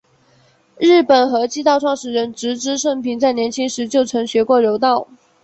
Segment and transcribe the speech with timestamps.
[0.79, 5.07] 日本合气道创始人植芝盛平在年轻时就曾学过柔道。